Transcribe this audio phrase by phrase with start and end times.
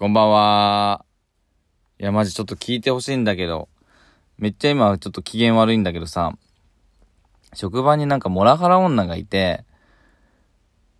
[0.00, 1.04] こんばんは。
[1.98, 3.68] いや、マジちょっと聞いてほしいんだけど、
[4.38, 6.32] めっちゃ今ちょっと機嫌悪いんだけどさ、
[7.52, 9.62] 職場になんかモラハラ女がいて、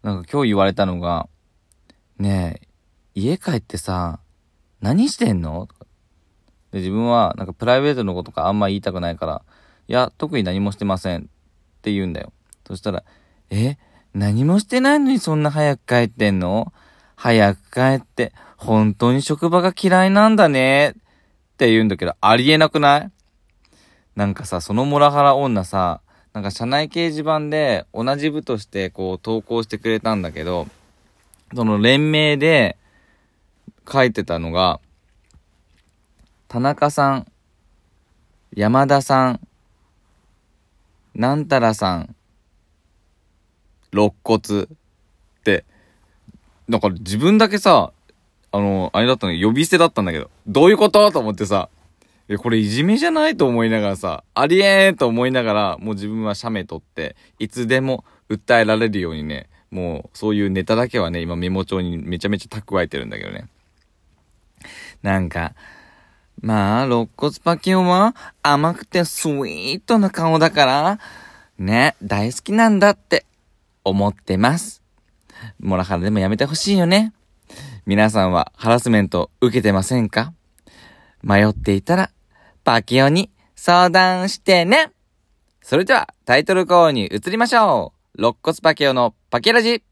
[0.03, 1.31] なんか今日言われたのが、
[2.19, 2.69] ねえ、
[3.15, 4.21] 家帰ってさ、
[4.83, 5.67] 何してんの？
[6.71, 9.43] で、自分はなんかプライベートのことかあんま言いたくないから、
[9.89, 11.23] いや、特に何もしてません。
[11.23, 11.25] っ
[11.81, 12.35] て言うんだよ。
[12.67, 13.03] そしたら、
[13.49, 13.79] え？
[14.13, 16.71] 何もしてないのにそんな早く帰ってんの？
[17.17, 20.91] 早く帰って、本当に職場が嫌いなんだね。
[20.91, 20.93] っ
[21.57, 23.11] て言うんだけど、ありえなくない？
[24.17, 26.03] なんかさ、そのモラハラ女さ、
[26.35, 30.69] なんか社内掲示板で同じ部としてこう投稿してくれたんだけど、
[31.55, 32.77] その連名で
[33.91, 34.79] 書いてたのが、
[36.49, 37.27] 田中さん、
[38.55, 39.41] 山田さん、
[41.15, 42.15] なんたらさん、
[43.93, 44.67] 肋骨っ
[45.45, 45.65] て
[46.69, 47.93] なんか自分だけさ、
[48.53, 51.11] あの、あれだったの呼び捨てだったんだけど、どういうこと？
[51.13, 51.69] と思ってさ、
[52.29, 63.47] え、これいじめじゃないと思いながらさ、ありえんと思いながら、もう自分は写メ撮って、いつでも訴えられるようにね、もうそういうネタだけはね、今メモ帳にめちゃめちゃ蓄えてるんだけどね。
[65.03, 65.55] なんか、
[66.41, 70.99] まあ、肋骨パキオは甘くてスイートな顔だから、
[71.59, 73.27] ね、大好きなんだって
[73.85, 74.83] 思ってます。
[75.59, 77.13] モラハラでもやめてほしいよね。
[77.91, 80.33] 皆さんはハラスメント受けてませんか？
[81.25, 82.13] 迷っていたら、
[82.63, 84.93] パキオに相談してね
[85.61, 89.83] それではタイトルコールに移りましょう肋骨パキオのパキラジ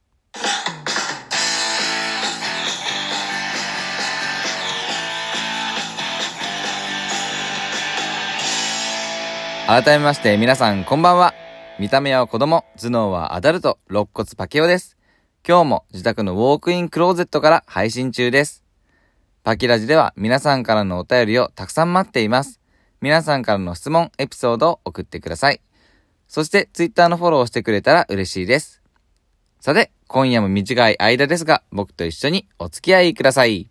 [9.67, 11.35] 改めまして皆さんこんばんは。
[11.81, 14.98] 見た目は子供、頭脳はアダルト、肋骨パキオです。
[15.47, 18.65] 今日も自宅のウォークインクローゼットから配信中です。
[19.45, 22.61] パキラジでは皆さんからのお便りをたくさん待っています。
[23.01, 25.61] 皆さんからの質問、エピソードを送ってください。
[26.27, 28.83] そしてツイッターのフォローをしてくれたら嬉しいです。
[29.61, 33.71] さて、今夜も短い間ですが、僕と一緒にお付き合いください。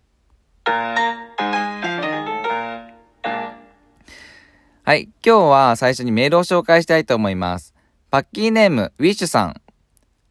[4.88, 7.74] はい、今日は最初にメールを紹介したいと思います。
[8.10, 9.60] パッキーネーム、ウィッシュさん。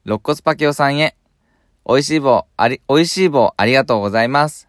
[0.04, 1.16] 肋骨パキオさんへ、
[1.90, 4.68] 美味しい棒、あり、美味しい棒、ありがとうございます。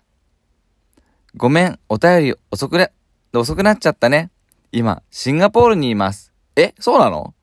[1.36, 2.92] ごめん、お便り遅くれ、
[3.34, 4.30] 遅くなっちゃったね。
[4.70, 6.32] 今、シンガポールにいます。
[6.54, 7.34] え、そうなの？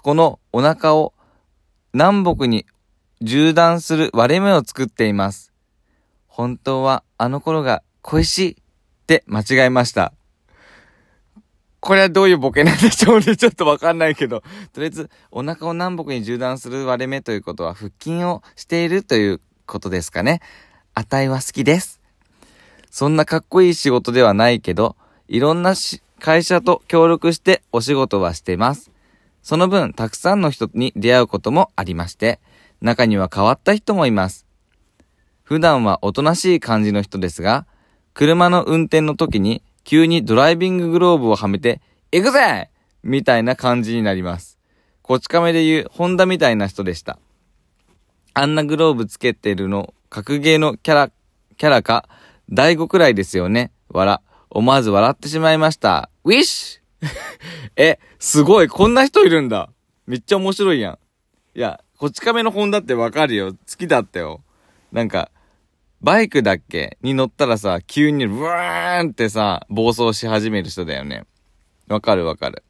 [0.00, 1.12] このお腹を
[1.92, 2.66] 南北に
[3.20, 5.52] 縦断する割れ目を作っています。
[6.28, 8.54] 本当はあの頃が恋しいっ
[9.08, 10.12] て間違えました。
[11.80, 13.36] これはどういうボケなんでしょうね。
[13.36, 14.42] ちょっとわかんないけど。
[14.72, 20.40] とりあえず、お腹を南北に縦断する割れ目ということは、腹筋をしているということですかね。
[20.94, 22.00] 値は好きです。
[22.90, 24.96] そんなかっこいい仕事ではないけど、
[25.28, 25.74] いろんな
[26.18, 28.90] 会社と協力してお仕事はしてます。
[29.42, 32.40] その分、たくさんの人に出会うこともありまして、
[32.80, 34.46] 中には変わった人もいます。
[35.42, 37.66] 普段はおとなしい感じの人ですが、
[38.14, 41.80] 車の運転の時に急にドライビンググローブをはめて、
[42.12, 42.70] 行くぜ
[43.02, 44.58] みたいな感じになります。
[45.02, 47.18] こち亀で言う、ホンダみたいな人でした。
[48.34, 51.10] あんなグローブつけてるの、格ゲーのキャラ、
[51.56, 52.08] キャラか、
[52.50, 53.72] 第5くらいですよね。
[53.88, 54.20] 笑。
[54.50, 56.10] 思わず笑ってしまいました。
[56.24, 57.06] ウィッシュ
[57.76, 59.70] え、すごい、こんな人いるんだ。
[60.06, 60.98] めっちゃ面白いやん。
[61.54, 63.52] いや、こち亀のホンダってわかるよ。
[63.52, 64.42] 好きだったよ。
[64.92, 65.30] なんか、
[66.00, 71.24] バイクだっけに乗ったらさ、急にブワーンってさ、暴走し始める人だよね。
[71.88, 72.62] わかるわかる。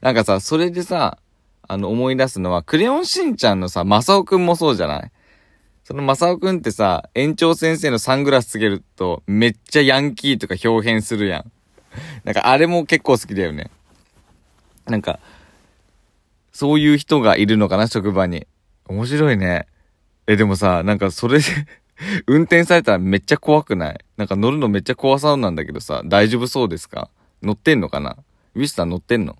[0.00, 1.18] なんかさ、それでさ、
[1.68, 5.10] あの思い出すのは、クレヨンしんちゃんのさ、マサオくんもそうじゃない？
[5.82, 11.52] そのマサオくんってさ、園長先生のサングラスつけると、めっちゃヤンキーとか表現するやん。
[12.24, 13.70] なんかあれも結構好きだよね。
[14.86, 15.18] なんか、
[16.52, 18.46] そういう人がいるのかな、職場に。
[18.88, 19.66] 面白いね。
[20.28, 21.44] え、でもさ、なんかそれで
[22.26, 23.98] 運転されたらめっちゃ怖くない？
[24.16, 27.10] なんか乗るのめっちゃ怖そうなんだけどさ、大丈夫そうですか？
[27.42, 28.16] 乗ってんのかな？
[28.54, 29.36] ウィスター乗ってんの？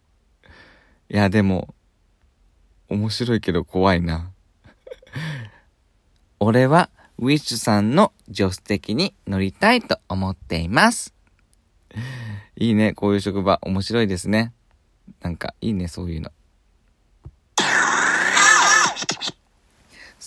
[1.09, 1.75] いや、でも、
[2.89, 4.31] 面白いけど怖いな。
[6.41, 11.15] 俺は、ウィッシュさんの助手席に乗りたいと思っています。
[12.57, 13.59] いいね、こういう職場。
[13.63, 14.53] 面白いですね。
[15.23, 16.31] なんか、いいね、そういうの。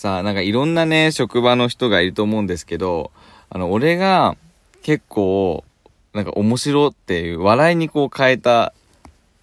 [0.00, 3.10] さあ、なんかいろんなね、職場の人がいると思うんですけど、
[3.50, 4.34] あの、俺が
[4.80, 5.62] 結構、
[6.14, 8.72] なんか面白っていう、笑いにこう変えた、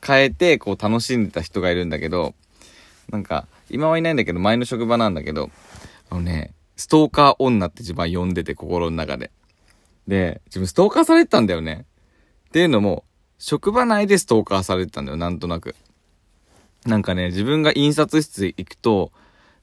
[0.03, 2.33] 変えて、こう楽しんでた人がいるんだけど、
[3.11, 5.51] なんか、今はいないんだけど、前の職場なんだけど、
[6.09, 9.29] あのね、ストーカー女って自分は呼んでて、心の中で。
[10.07, 11.85] で、自分ストーカーされてたんだよね。
[12.47, 13.03] っていうのも、
[13.37, 15.75] 職場内でストーカーされてたんだよ、なんとなく。
[16.87, 19.11] なんかね、自分が印刷室行くと、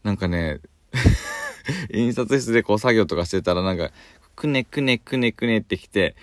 [0.05, 0.61] なんかね、
[1.93, 3.91] 印刷室でこう作業とかしてたらなんか、
[4.37, 6.15] くねくねくねくねってきて、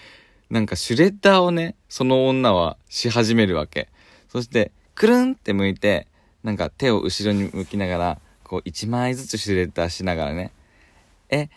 [0.49, 3.89] なんかシュレッダーをね、その女はし始めるわけ。
[4.29, 6.07] そして、くるんって向いて、
[6.43, 10.51] なんか手を後ろに向きながら、こう一枚ずつシュレッダーしながらね、
[11.29, 11.49] え、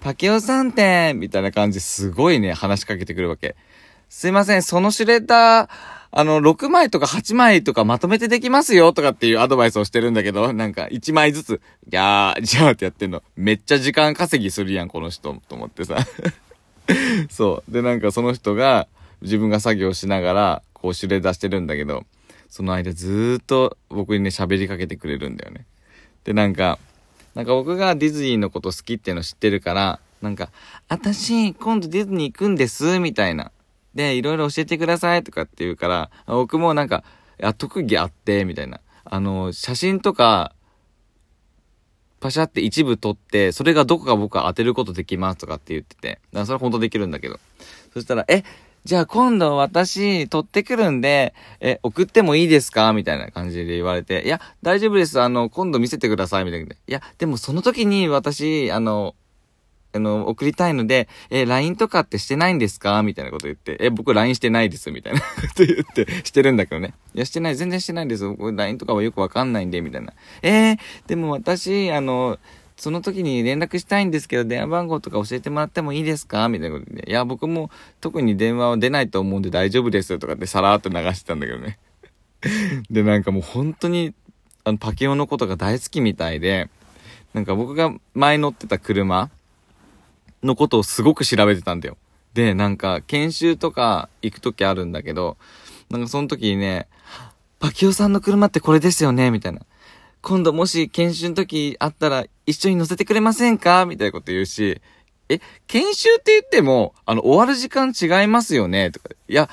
[0.00, 1.14] パケオさんって？
[1.14, 3.56] みたいな感じすごいね、話しかけてくるわけ。
[4.10, 5.70] すいません、そのシュレッダー、
[6.16, 11.58] あの、6枚とか8枚とかまとめてできますよとかっていうアドバイスをしてるんだけど、なんか1枚ずつ、い
[11.90, 13.20] やー、じゃあってやってんの。
[13.34, 15.98] めっちゃ時間稼ぎするやん、この人、と思ってさ。
[17.28, 17.72] そう。
[17.72, 18.86] で、なんかその人が、
[19.22, 22.04] 自分が作業しながら、こう、シュレッダーしてるんだけど、
[22.48, 25.66] その間ずーっと僕にね、喋りかけてくれるんだよね。
[26.22, 26.78] で、なんか、
[27.34, 30.50] なんか僕がディズニーのこと好きっていうの知ってるから、なんか、
[30.88, 33.50] 私、今度ディズニー行くんです、みたいな。
[33.94, 37.04] で、いろいろ教えてくださいとかって言うから、僕もなんか、
[37.40, 38.80] いや、特技あって、みたいな。
[39.04, 40.52] あの、写真とか、
[42.20, 46.08] パシャって一部撮って、それがどこか僕は当てることできますとかって言ってて。
[46.08, 47.38] だからそれ本当できるんだけど。
[47.92, 48.44] そしたら、え、
[48.84, 52.92] じゃあ今度私撮ってくるんで、え、送ってもいいですか？
[52.92, 55.20] みたいな感じで言われて、いや、大丈夫です。
[55.20, 56.44] あの、今度見せてください。
[56.44, 56.74] みたいな。
[56.74, 59.14] いや、でもその時に私、あの、
[59.94, 63.02] あの、送りたいので、え、LINE とかってしてないんですか？
[63.02, 66.94] みたいなこと言って、え、僕 LINE してないです、みたいな こと言って、してるんだけどね。
[67.14, 68.26] いや、してない、全然してないです。
[68.28, 70.12] 僕 LINE とかはよくわかんないんで、みたいな。
[70.42, 72.38] えー、でも私、あの、
[72.76, 76.48] その時に連絡したいんですけど、電話番号とか教えてもらってもいいですか？
[76.48, 77.08] みたいなことで。
[77.08, 77.70] いや、僕も
[78.00, 81.78] 特に電話は出ないと思うんで大丈夫ですとかってさらーっと流してたんだけどね。
[82.90, 84.12] で、なんかもう本当に、
[84.64, 86.68] あの、パケオのことが大好きみたいで、
[87.32, 89.30] なんか僕が前乗ってた車、
[90.44, 91.96] のことをすごく調べてたんだよ。
[92.34, 95.36] で、なんか、研修とか行くときあるんだけど、
[95.90, 96.88] なんかその時にね、
[97.60, 99.30] パキオさんの車ってこれですよね？
[99.30, 99.60] みたいな。
[100.20, 103.86] 今度もし研修の時あったら一緒に乗せてくれませんか？
[103.86, 104.80] みたいなこと言うし、
[105.28, 108.90] え、研修って言っても、あの、終わる時間違いますよね？
[108.90, 109.10] とか。
[109.28, 109.48] いや、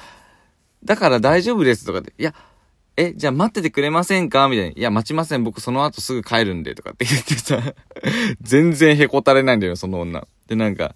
[0.84, 2.14] だから大丈夫ですとかで。
[2.18, 2.34] いや、
[2.98, 4.50] え、じゃあ待っててくれませんか？
[4.50, 4.72] みたいな。
[4.72, 5.44] いや、待ちません。
[5.44, 6.76] 僕その後すぐ帰るんで。
[6.76, 7.62] とかって言ってさ、
[8.42, 10.28] 全然へこたれないんだよ、その女。
[10.52, 10.96] で、なんか、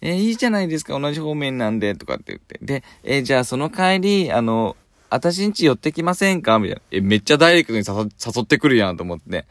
[0.00, 2.58] えー、いいじゃないですか、同じ方面なんで、とかって言って。
[2.62, 4.76] で、えー、じゃあその帰り、あの、
[5.10, 6.58] あたしんち寄ってきませんか？
[6.58, 6.82] みたいな。
[6.90, 9.46] え、めっちゃダイレクトに誘ってくるやんと思って。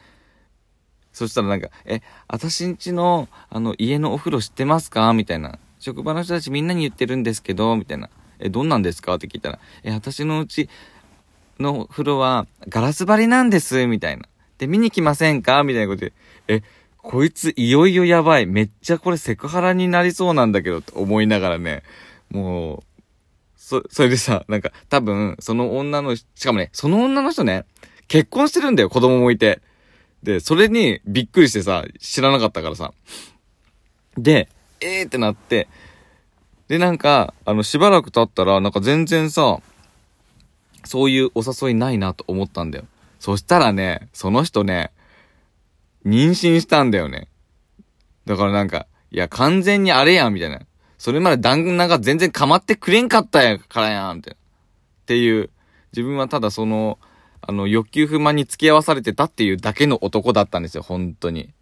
[1.14, 5.14] そしたらなんか、え、あたしんちの、あの、家のお風呂知ってますか？
[5.14, 5.60] みたいな。
[5.80, 8.10] 職場の人たちみんなに言ってるんですけど、みたいな。
[8.40, 9.16] え、どんなんですか？
[9.16, 10.70] って聞いたら、え、私のうち
[11.60, 14.24] の風呂はガラス張りなんです、みたいな。
[14.58, 15.64] で、見に来ませんか？
[15.64, 16.14] みたいなことで、
[16.48, 16.64] え、
[17.10, 18.46] こいついよいよやばい。
[18.46, 21.84] めっちゃこれセクハラになりそうなんだけど、と思いながらね、
[22.30, 23.02] もう、
[23.56, 27.64] そ、それでさ、なんか、多分、その女の、しかもね、その女の人ね、
[28.10, 29.62] 結婚してるんだよ、子供もいて。
[30.22, 32.92] で、それにびっくりしてさ、知らなかったからさ。
[34.18, 34.50] で、
[34.82, 35.70] えーってなって、
[36.68, 39.62] で、なんか、あの、しばらく経ったら、なんか全然さ、
[40.84, 42.86] そういうお誘いないなと思ったんだよ。
[43.22, 44.92] そしたらね、その人ね、
[46.08, 47.28] 妊娠したんだよね。
[48.26, 50.62] だからなんか、いや、完全にあれやん、みたいな。
[50.98, 54.38] それまで旦那が全然構ってくれんかったやからやん、みたいな。
[54.38, 55.50] っていう、
[55.92, 56.98] 自分はただその、
[57.42, 61.54] あの、欲求不満に付き合わされてたっていうだけの男だったんですよ、本当に。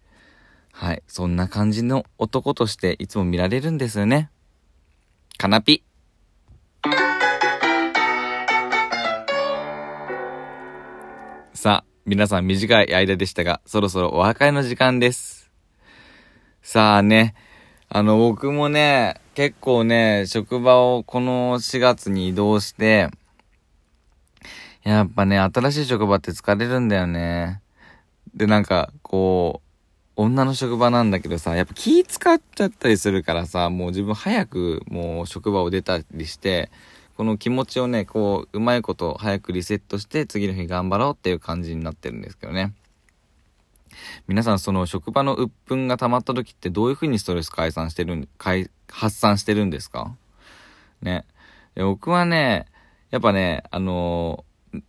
[0.72, 1.02] はい。
[1.08, 4.30] そんな感じの男としていつも見られるんですよね。
[5.38, 5.84] かなぴ。
[12.08, 15.50] 皆さん短い間でしたが、そろそろお別れの時間です。
[16.62, 17.34] さあね、
[17.88, 23.08] あの、僕もね、結構ね、職場をこの4月に移動して、
[24.84, 27.60] やっぱね、新しい職場って疲れるんだよね。
[28.36, 36.70] で、なんか、こう、女の職場なんだけどさ、やっぱ気使っちゃったりするからさ、もう自分早くもう職場を出たりして、
[37.16, 42.74] この気持ちをね、こう、うまいこと早くリセットして次の日頑張ろうっていう感じになってるんですけどね。
[44.28, 50.14] 皆さんその職場の鬱憤が溜まった時ってどういう風にストレス解散してるん、解、発散してるんですか？
[51.00, 51.24] ね。
[51.74, 52.66] 僕はね、
[53.10, 54.82] やっぱね、あのー、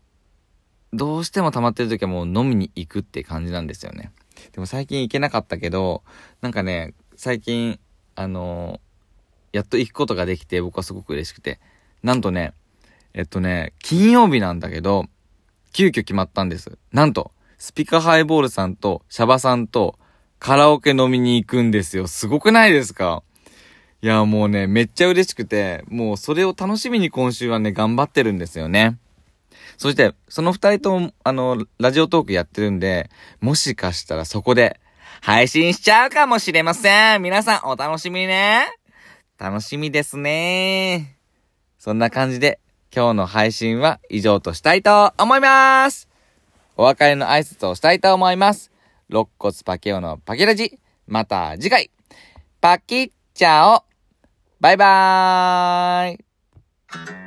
[0.91, 4.11] どうしても溜まってる時はもう飲みに行くって感じなんですよね。
[4.51, 6.03] でも最近行けなかったけど、
[6.41, 7.79] なんかね、最近、
[8.15, 11.61] あのー、やっと行くことができて僕はすごく嬉しくて、
[12.07, 12.53] なんとね、
[13.13, 15.07] えっとね、金曜日なんだけど、
[15.73, 16.77] 急遽決まったんです。
[16.93, 19.99] なんと、スピカハイボールさんとシャバさんと
[20.39, 22.07] カラオケ飲みに行くんですよ。
[22.07, 23.23] すごくないですか？
[24.01, 28.97] いや、もうね、めっちゃ嬉しくて、もうそれを楽しみに今週はね、頑張ってるんですよね。
[29.77, 33.09] そして、その二人とも、あの、ラジオトークやってるんで、
[33.41, 34.79] もしかしたらそこで、
[35.19, 37.21] 配信しちゃうかもしれません。
[37.21, 38.67] 皆さんお楽しみね。
[39.37, 41.16] 楽しみですね。
[41.77, 42.59] そんな感じで、
[42.95, 46.07] 今日の配信は以上としたいと思います。
[46.75, 48.71] お別れの挨拶をしたいと思います。
[49.09, 50.79] 肋骨パケオのパケラジ。
[51.07, 51.91] また次回。
[52.59, 53.83] パキッチャオ。
[54.59, 57.26] バイバーイ。